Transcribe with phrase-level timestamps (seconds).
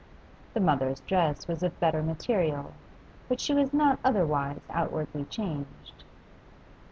[0.55, 2.73] The mother's dress was of better material,
[3.29, 6.03] but she was not otherwise outwardly changed.